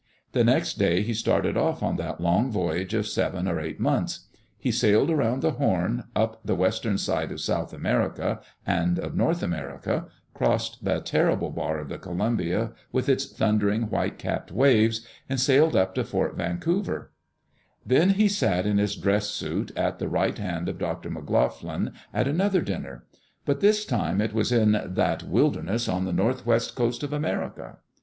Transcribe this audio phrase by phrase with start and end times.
[0.31, 4.29] The next day he started off on that long voyage of seven or eight months.
[4.57, 9.43] He sailed around the Horn, up the western side of South America and of North
[9.43, 15.05] America, crossed the terrible bar of the Columbia with its thunder ing white capped waves,
[15.29, 17.11] and sailed up to Fort Vancouver,
[17.85, 18.95] [no] Digitized by Google FIRST APPLE IN THE OREGON COUNTRY Then he sat, in his
[18.95, 21.09] dress suit, at the right hand of Dr.
[21.11, 23.05] McLoughlin, at another dinner;
[23.45, 27.77] but this time it was in "that wilderness on the Northwest Coast of America.'